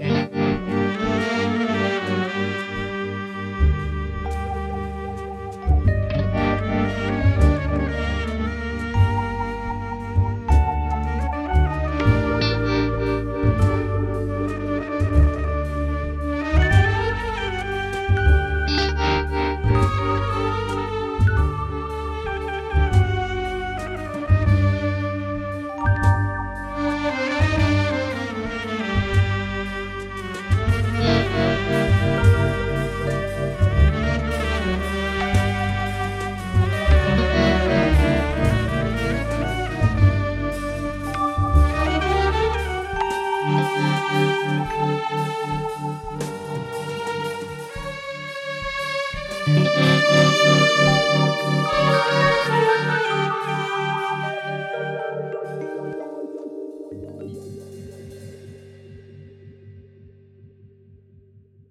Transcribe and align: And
And 0.00 0.17